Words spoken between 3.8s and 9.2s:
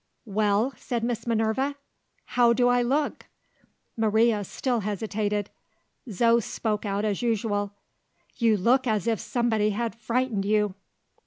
Maria still hesitated. Zo spoke out as usual. "You look as if